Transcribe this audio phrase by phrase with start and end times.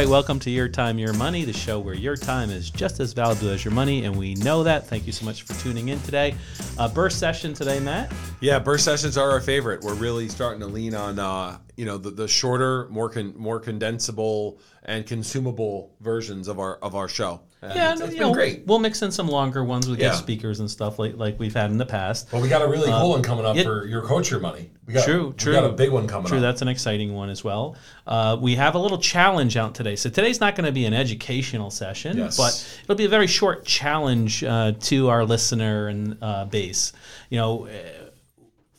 [0.00, 3.12] Right, welcome to Your Time, Your Money, the show where your time is just as
[3.12, 4.86] valuable as your money, and we know that.
[4.86, 6.36] Thank you so much for tuning in today.
[6.78, 8.10] Uh, burst session today, Matt.
[8.40, 9.82] Yeah, burst sessions are our favorite.
[9.82, 13.58] We're really starting to lean on, uh, you know, the, the shorter, more con- more
[13.58, 17.40] condensable and consumable versions of our of our show.
[17.62, 18.66] And Yeah, it's, no, it's you been know, great.
[18.66, 21.70] We'll mix in some longer ones with guest speakers and stuff like like we've had
[21.70, 22.30] in the past.
[22.32, 24.70] Well, we got a really cool one coming up it- for your coach your money.
[24.86, 25.52] We got, True, we true.
[25.52, 26.42] got a big one coming True, up.
[26.42, 27.76] that's an exciting one as well.
[28.06, 29.94] Uh, we have a little challenge out today.
[29.96, 32.36] So today's not going to be an educational session, Yes.
[32.36, 36.92] but it'll be a very short challenge uh, to our listener and uh, base.
[37.30, 37.68] You know,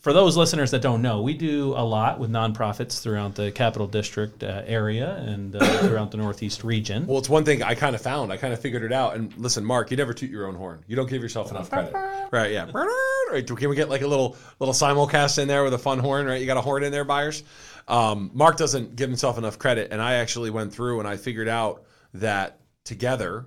[0.01, 3.85] for those listeners that don't know, we do a lot with nonprofits throughout the Capital
[3.85, 7.05] District uh, area and uh, throughout the Northeast region.
[7.05, 8.31] Well, it's one thing I kind of found.
[8.31, 9.13] I kind of figured it out.
[9.15, 10.83] And listen, Mark, you never toot your own horn.
[10.87, 11.93] You don't give yourself enough credit.
[12.31, 12.51] Right?
[12.51, 12.71] Yeah.
[12.73, 13.45] Right.
[13.45, 16.25] Can we get like a little little simulcast in there with a fun horn?
[16.25, 16.41] Right?
[16.41, 17.43] You got a horn in there, buyers.
[17.87, 21.47] Um, Mark doesn't give himself enough credit, and I actually went through and I figured
[21.47, 21.83] out
[22.15, 23.45] that together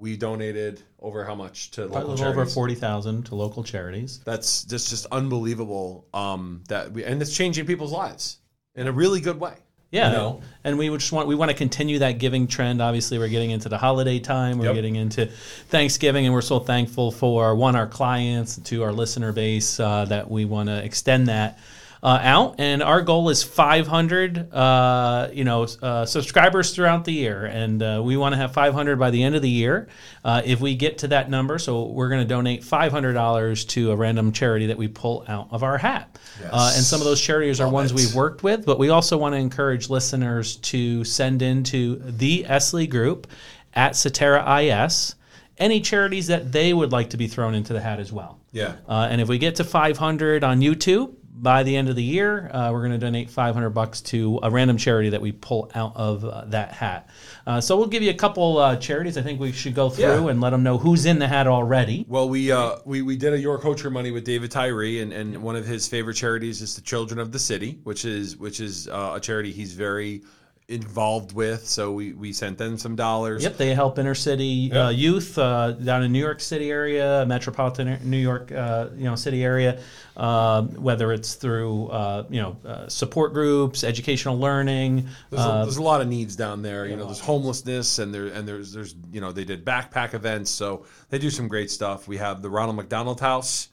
[0.00, 2.54] we donated over how much to local little over charities.
[2.54, 4.20] forty thousand to local charities.
[4.24, 6.06] That's just just unbelievable.
[6.14, 8.38] Um, that we and it's changing people's lives
[8.74, 9.54] in a really good way.
[9.92, 10.40] Yeah, You know?
[10.62, 12.80] and we just want we want to continue that giving trend.
[12.80, 14.58] Obviously, we're getting into the holiday time.
[14.58, 14.74] We're Yep.
[14.76, 15.26] getting into
[15.68, 20.30] Thanksgiving, and we're so thankful for one our clients to our listener base uh, that
[20.30, 21.58] we want to extend that.
[22.02, 27.44] Uh, out and our goal is 500 uh, you know uh, subscribers throughout the year
[27.44, 29.86] and uh, we want to have 500 by the end of the year
[30.24, 33.96] uh, if we get to that number so we're going to donate $500 to a
[33.96, 36.18] random charity that we pull out of our hat
[36.50, 37.96] uh, and some of those charities are Love ones it.
[37.96, 42.88] we've worked with, but we also want to encourage listeners to send into the Esslie
[42.88, 43.26] Group
[43.74, 45.14] at Cetera IS
[45.58, 48.40] any charities that they would like to be thrown into the hat as well.
[48.52, 48.76] Yeah.
[48.88, 52.50] Uh, and if we get to 500 on YouTube by the end of the year,
[52.52, 55.92] uh, we're going to donate 500 bucks to a random charity that we pull out
[55.96, 57.08] of uh, that hat.
[57.46, 59.16] Uh, so we'll give you a couple uh, charities.
[59.16, 60.28] I think we should go through Yeah.
[60.28, 62.04] and let them know who's in the hat already.
[62.08, 65.42] Well, we uh, we we did a Your Coach Money with David Tyree, and, and
[65.42, 68.88] one of his favorite charities is the Children of the City, which is which is
[68.88, 70.22] uh, a charity he's very
[70.70, 71.66] involved with.
[71.66, 73.42] So we, we sent them some dollars.
[73.42, 77.98] Yep, they help inner city uh, youth uh, down in New York City area, metropolitan
[78.08, 79.80] New York, uh, you know, city area.
[80.16, 85.08] Uh, whether it's through uh, you know uh, support groups, educational learning.
[85.30, 86.86] There's, Uh, a, there's a lot of needs down there.
[86.86, 90.50] You know, there's homelessness, and there and there's there's you know they did backpack events,
[90.50, 92.06] so they do some great stuff.
[92.06, 93.68] We have the Ronald McDonald House,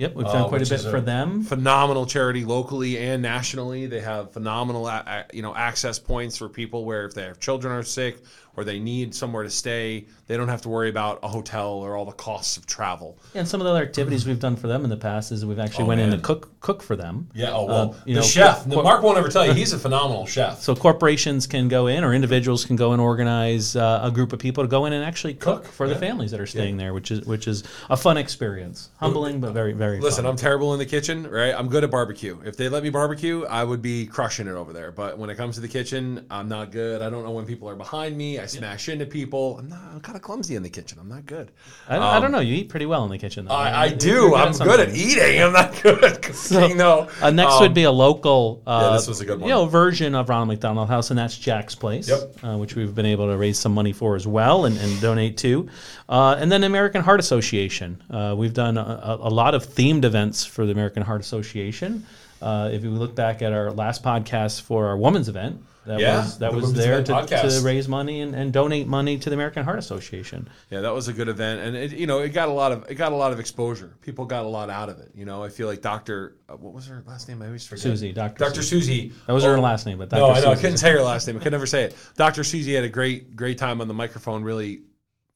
[0.00, 1.44] yep, we've done uh, quite a bit a- for them.
[1.44, 3.86] phenomenal charity locally and nationally.
[3.86, 7.72] They have phenomenal a- a- you know access points for people where if their children
[7.72, 8.22] are sick
[8.60, 11.96] or they need somewhere to stay, they don't have to worry about a hotel or
[11.96, 13.18] all the costs of travel.
[13.34, 15.58] And some of the other activities we've done for them in the past is we've
[15.58, 16.22] actually Oh, went in and man.
[16.22, 17.26] cook cook for them.
[17.32, 17.52] Yeah.
[17.54, 18.68] Oh well, Uh, the know, chef.
[18.70, 20.60] cor- Mark won't ever tell you he's a phenomenal chef.
[20.60, 24.38] So corporations can go in, or individuals can go and organize uh, a group of
[24.40, 26.92] people to go in and actually cook, Cook, for the families that are staying there,
[26.92, 30.00] which is which is a fun experience, humbling but very very.
[30.00, 30.32] Listen, fun.
[30.32, 31.54] I'm terrible in the kitchen, right?
[31.54, 32.38] I'm good at barbecue.
[32.44, 34.92] If they let me barbecue, I would be crushing it over there.
[34.92, 37.00] But when it comes to the kitchen, I'm not good.
[37.00, 38.38] I don't know when people are behind me.
[38.38, 39.58] I smash into people.
[39.58, 39.80] I'm not.
[39.92, 40.98] I'm kind of clumsy in the kitchen.
[41.00, 41.50] I'm not good.
[41.88, 42.40] I, don't- I don't know.
[42.40, 43.46] You eat pretty well in the kitchen.
[43.46, 43.54] Though.
[43.54, 44.34] I, I You're do.
[44.34, 45.42] I'm some good at eating.
[45.42, 47.08] I'm not good at cooking, though.
[47.22, 49.48] Uh, next Um, would be a local, uh, Yeah, this was a good one.
[49.48, 52.36] you know, version of Ronald McDonald House, and that's Jack's Place, Yep.
[52.44, 55.36] uh, which we've been able to raise some money for as well and, and donate
[55.38, 55.68] to.
[56.08, 58.02] Uh, and then American Heart Association.
[58.10, 62.04] Uh, we've done a, a lot of themed events for the American Heart Association.
[62.42, 66.18] Uh, if you look back at our last podcast for our women's event, that Yeah,
[66.18, 69.34] was that the was there to, to raise money and, and donate money to the
[69.34, 70.48] American Heart Association.
[70.70, 72.90] Yeah, that was a good event, and it, you know, it got a lot of
[72.90, 73.96] it got a lot of exposure.
[74.02, 75.10] People got a lot out of it.
[75.14, 77.40] You know, I feel like Doctor, uh, what was her last name?
[77.40, 77.82] I always forget.
[77.82, 78.44] Susie, Dr.
[78.44, 78.62] Dr.
[78.62, 79.12] Susie.
[79.26, 80.20] That was oh, her last name, but Dr.
[80.20, 81.36] No, I know, I I couldn't say her last name.
[81.36, 81.96] I could never say it.
[82.16, 82.44] Dr.
[82.44, 84.82] Susie had a great, great time on the microphone, really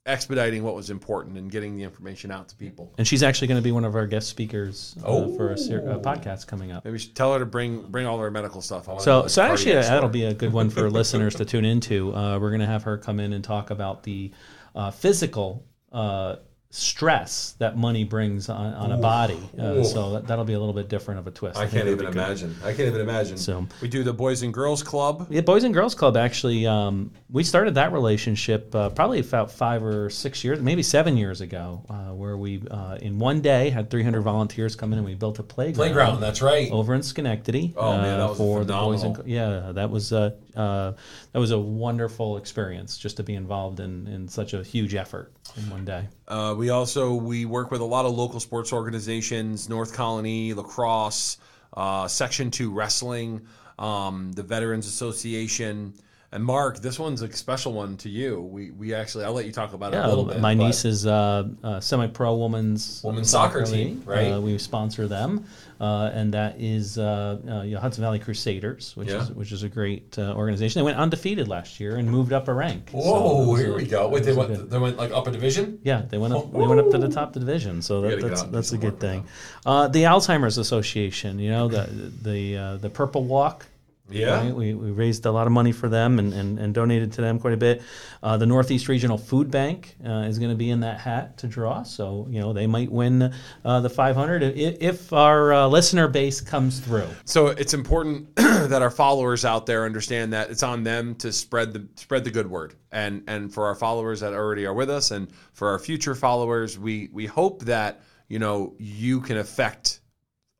[0.06, 2.93] expediting what was important and getting the information out to people.
[2.99, 5.35] And she's actually going to be one of our guest speakers uh, Oh.
[5.37, 6.85] for a, ser- a podcast coming up.
[6.85, 8.87] Maybe we should tell her to bring bring all her medical stuff.
[9.01, 12.15] So, so actually, uh, that'll be a good one for listeners to tune into.
[12.15, 14.33] Uh, we're going to have her come in and talk about the
[14.75, 16.37] uh, physical uh,
[16.75, 19.38] stress that money brings on, on a body.
[19.56, 21.56] Uh, so that, that'll be a little bit different of a twist.
[21.56, 22.56] I think can't even imagine.
[22.65, 23.37] I can't even imagine.
[23.38, 25.29] So, we do the Boys and Girls Club.
[25.31, 29.85] yeah, Boys and Girls Club actually, um, we started that relationship uh, probably about five
[29.85, 33.88] or six years, maybe seven years ago, uh, where we uh, in one day had
[33.88, 35.76] 300 volunteers come in and we built a playground.
[35.76, 36.21] Playground.
[36.21, 36.73] That's right.
[36.73, 37.73] over in Schenectady.
[37.76, 39.65] Oh, man, that uh, was for the boys and phenomenal.
[39.67, 40.93] yeah, that was uh, uh,
[41.32, 45.32] that was a wonderful experience just to be involved in in such a huge effort
[45.56, 46.08] in one day.
[46.26, 51.38] Uh, we also we work with a lot of local sports organizations: North Colonie, lacrosse,
[51.75, 53.46] uh, Section Two wrestling,
[53.79, 55.94] um, the Veterans Association,
[56.35, 58.41] And Mark, this one's a special one to you.
[58.41, 60.41] We we actually I'll let you talk about it a little bit.
[60.41, 64.09] my niece is uh, uh, semi-pro women's Women's soccer team, league.
[64.09, 64.33] right?
[64.33, 65.45] Uh, we sponsor them,
[65.81, 69.23] uh, and that is uh, uh, you know, Hudson Valley Crusaders, which Yeah.
[69.23, 70.81] is which is a great uh, organization.
[70.81, 72.89] They went undefeated last year and moved up a rank.
[72.91, 74.09] So Whoa, was here a- we go.
[74.09, 74.49] Wait, they went.
[74.49, 75.79] good- They went like up a division.
[75.85, 76.51] yeah, they went up.
[76.53, 78.57] They went up to the top of the division, so that, that's out and do
[78.57, 79.25] that's a good thing.
[79.65, 81.89] Uh, the Alzheimer's Association, you know, the
[82.23, 83.67] the uh, the Purple Walk.
[84.11, 84.45] Yeah.
[84.45, 84.55] right?
[84.55, 87.39] We, we raised a lot of money for them and, and, and donated to them
[87.39, 87.83] quite a bit.
[88.23, 91.47] Uh, the Northeast Regional Food Bank uh, is going to be in that hat to
[91.47, 93.33] draw, so you know they might win
[93.65, 97.09] uh, the 500 if, if our uh, listener base comes through.
[97.25, 101.73] So it's important that our followers out there understand that it's on them to spread
[101.73, 105.12] the spread the good word, and and for our followers that already are with us,
[105.12, 110.00] and for our future followers, we we hope that you know you can affect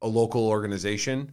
[0.01, 1.33] a local organization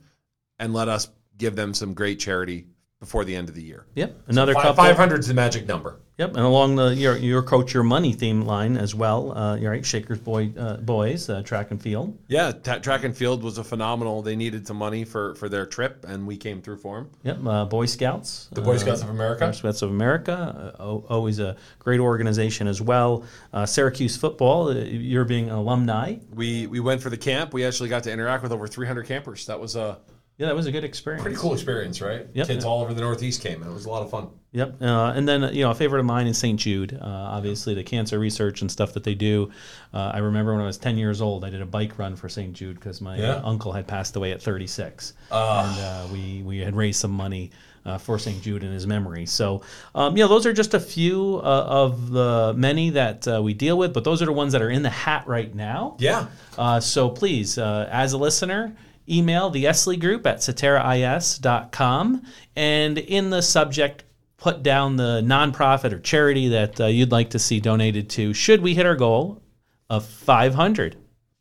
[0.60, 2.68] and let us give them some great charity
[3.00, 3.88] before the end of the year.
[3.96, 4.94] Yep, another Five couple.
[4.94, 6.00] hundred is the magic number.
[6.20, 9.36] Yep, and along the your your coach your money theme line as well.
[9.36, 12.16] Uh, you're right, Shakers boy uh, boys uh, track and field.
[12.28, 14.22] Yeah, ta track and field was a phenomenal.
[14.22, 17.10] They needed some money for for their trip, and we came through for them.
[17.24, 18.50] Yep, uh, Boy Scouts.
[18.52, 19.48] The Boy Scouts of America.
[19.48, 23.24] Boy Scouts of America, uh, always a great organization as well.
[23.52, 26.18] Uh, Syracuse football, uh, you're being an alumni.
[26.36, 27.52] We we went for the camp.
[27.52, 29.48] We actually got to interact with over 300 campers.
[29.48, 29.98] That was a
[30.42, 31.22] Yeah, that was a good experience.
[31.22, 32.26] Pretty cool experience, right?
[32.34, 32.48] Yep.
[32.48, 34.30] Kids all over the Northeast came, and it was a lot of fun.
[34.54, 36.60] Yep, uh, and then you know a favorite of mine is St.
[36.60, 36.98] Jude.
[37.00, 39.52] Uh, obviously, the cancer research and stuff that they do.
[39.94, 42.28] Uh, I remember when I was ten years old, I did a bike run for
[42.28, 42.54] St.
[42.54, 43.40] Jude because my Yeah.
[43.44, 45.70] uncle had passed away at 36, Ah.
[45.70, 45.80] and
[46.10, 47.52] uh, we we had raised some money.
[47.84, 48.40] Uh, for St.
[48.44, 49.26] Jude in his memory.
[49.26, 49.64] So,
[49.96, 53.56] um, you know, those are just a few uh, of the many that uh, we
[53.56, 55.96] deal with, but those are the ones that are in the hat right now.
[55.98, 56.28] Yeah.
[56.60, 58.76] Uh, so please, uh, as a listener,
[59.10, 62.22] email the Esslie Group at ceterais.com
[62.56, 64.04] and in the subject,
[64.38, 68.62] put down the nonprofit or charity that uh, you'd like to see donated to should
[68.62, 69.42] we hit our goal
[69.90, 70.98] of 500.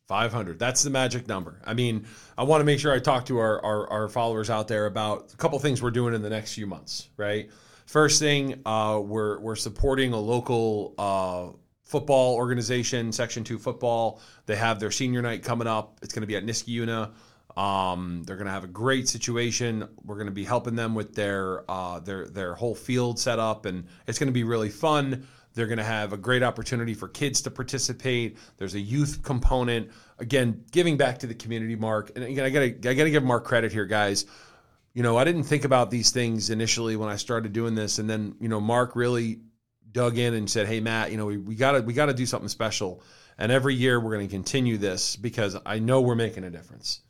[0.06, 0.58] 500.
[0.58, 1.62] That's the magic number.
[1.64, 2.04] I mean,
[2.36, 5.32] I want to make sure I talk to our, our, our followers out there about
[5.32, 7.48] a couple things we're doing in the next few months, right?
[7.86, 14.20] First thing, uh, we're, we're supporting a local uh, football organization, Section 2 football.
[14.46, 15.98] They have their senior night coming up.
[16.02, 17.12] It's going to be at Niskayuna.
[17.60, 19.86] Um, they're going to have a great situation.
[20.02, 23.86] We're going to be helping them with their uh, their their whole field setup, and
[24.06, 25.28] it's going to be really fun.
[25.52, 28.38] They're going to have a great opportunity for kids to participate.
[28.56, 29.90] There's a youth component.
[30.18, 32.12] Again, giving back to the community, Mark.
[32.14, 34.24] And again, I got to I got to give Mark credit here, guys.
[34.94, 38.08] You know, I didn't think about these things initially when I started doing this, and
[38.08, 39.40] then you know, Mark really
[39.92, 42.48] dug in and said, "Hey, Matt, you know, we, we gotta we gotta do something
[42.48, 43.02] special."
[43.36, 47.00] And every year we're going to continue this because I know we're making a difference,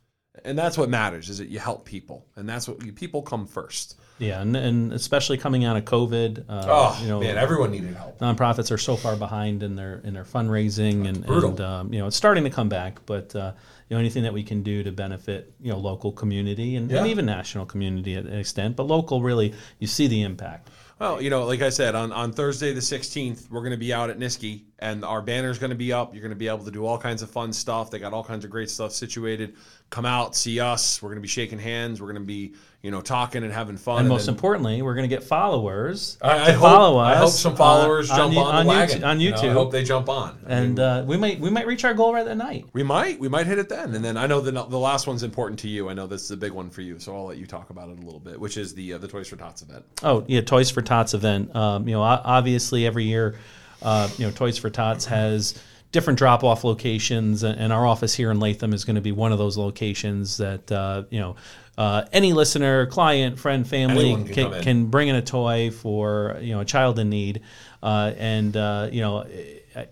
[0.45, 1.29] and that's what matters.
[1.29, 3.97] Is that you help people, and that's what you, people come first.
[4.19, 7.95] Yeah, and, and especially coming out of COVID, uh, Oh you know, man, everyone needed
[7.95, 8.19] help.
[8.19, 11.51] nonprofits are so far behind in their in their fundraising and, brutal.
[11.51, 13.53] and um, you know it's starting to come back but uh,
[13.89, 17.07] you know anything that we can do to benefit you know local community and, and
[17.07, 20.69] even national community at an extent but local really you see the impact
[20.99, 23.91] Well, you know, like I said, on, on Thursday the 16th, we're going to be
[23.95, 26.13] out at Niski, and our banner's going to be up.
[26.15, 27.91] You're going to be able to do all kinds of fun stuff.
[27.91, 29.55] They got all kinds of great stuff situated.
[29.91, 31.03] Come out, see us.
[31.03, 32.01] We're going to be shaking hands.
[32.01, 34.01] We're going to be, you know, talking and having fun.
[34.01, 37.19] and most then- importantly we're going to get followers I, I hope, follow us I
[37.19, 39.53] hope some followers on- jump on, on, the YouTube- wagon on You know, YouTube I
[39.53, 40.39] hope they jump on.
[40.47, 42.83] I and mean, uh, we might we might reach our goal right that night we
[42.83, 43.95] might, we might hit it then.
[43.95, 45.89] And then I know the the last one's important to you.
[45.91, 47.89] I know this is a big one for you, so I'll let you talk about
[47.91, 49.85] it a little bit, which is the uh, the Toys for Tots event.
[50.03, 51.55] Oh yeah, Toys for Tots event.
[51.55, 53.35] Um, you know, obviously every year,
[53.83, 55.61] uh, you know, Toys for Tots has
[55.93, 59.39] different drop-off locations, and our office here in Latham is going to be one of
[59.39, 61.37] those locations that uh, you know.
[61.79, 66.37] Uh, any listener, client, friend, family Anyone can can, can bring in a toy for
[66.43, 67.41] you know a child in need,
[67.83, 69.25] uh, and uh, you know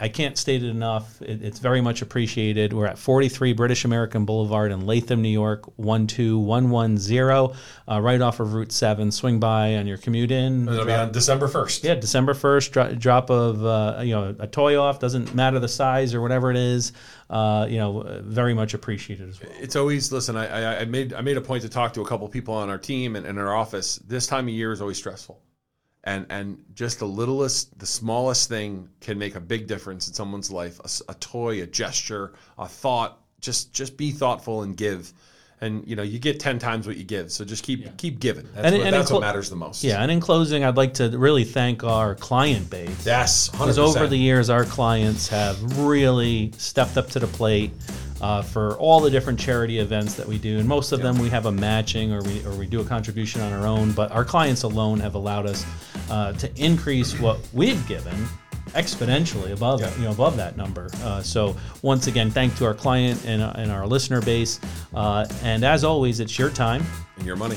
[0.00, 1.20] I, can't state it enough.
[1.22, 2.72] It, it's very much appreciated.
[2.72, 7.56] We're at 43 British American Boulevard in Latham, New York, 12110,
[7.88, 9.10] uh, right off of Route 7.
[9.10, 10.68] Swing by on your commute in.
[10.68, 11.84] it'll be on December first.
[11.84, 14.98] Yeah, December 1st, dro- drop of uh, you know a toy off.
[14.98, 16.92] Doesn't matter the size or whatever it is.
[17.30, 19.52] Uh, you know, uh, very much appreciated as well.
[19.60, 20.36] It's always listen.
[20.36, 22.70] I, I I made I made a point to talk to a couple people on
[22.70, 23.96] our team and in our office.
[24.06, 25.40] This time of year is always stressful,
[26.08, 30.50] and and just the littlest, the smallest thing can make a big difference in someone's
[30.50, 30.80] life.
[30.80, 33.18] A, a toy, a gesture, a thought.
[33.40, 35.12] Just just be thoughtful and give,
[35.60, 37.30] and you know you get ten times what you give.
[37.30, 38.48] So just keep keep giving.
[38.54, 39.84] That's, And- what, and that's inclu- what matters the most.
[39.84, 43.06] Yeah, and in closing, I'd like to really thank our client base.
[43.06, 43.48] Yes.
[43.50, 47.70] Because over the years, our clients have really stepped up to the plate
[48.20, 50.58] uh, for all the different charity events that we do.
[50.58, 53.40] And most of them we have a matching or we, or we do a contribution
[53.40, 53.92] on our own.
[53.92, 55.64] But our clients alone have allowed us
[56.10, 58.14] uh, to increase what we've given
[58.74, 59.94] exponentially above Yeah.
[59.96, 60.88] you know above that number.
[61.02, 64.60] Uh, so once again, thank to our client and, and our listener base.
[64.94, 66.84] Uh, and as always, it's your time.
[67.16, 67.56] And your money.